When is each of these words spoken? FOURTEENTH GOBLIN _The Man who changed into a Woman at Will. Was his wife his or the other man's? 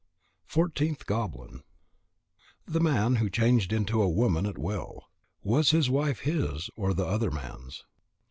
FOURTEENTH 0.47 1.05
GOBLIN 1.05 1.61
_The 2.67 2.81
Man 2.81 3.17
who 3.17 3.29
changed 3.29 3.71
into 3.71 4.01
a 4.01 4.09
Woman 4.09 4.47
at 4.47 4.57
Will. 4.57 5.03
Was 5.43 5.69
his 5.69 5.91
wife 5.91 6.21
his 6.21 6.71
or 6.75 6.95
the 6.95 7.05
other 7.05 7.29
man's? 7.29 7.85